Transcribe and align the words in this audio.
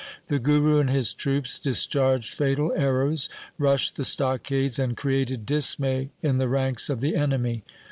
The 0.29 0.39
Guru 0.39 0.79
and 0.79 0.89
his 0.89 1.13
troops 1.13 1.59
dis 1.59 1.85
charged 1.85 2.33
fatal 2.33 2.73
arrows, 2.75 3.29
rushed 3.59 3.97
the 3.97 4.03
stockades, 4.03 4.79
and 4.79 4.97
created 4.97 5.45
dismay 5.45 6.09
in 6.21 6.39
the 6.39 6.49
ranks 6.49 6.89
of 6.89 7.01
the 7.01 7.15
enemy. 7.15 7.63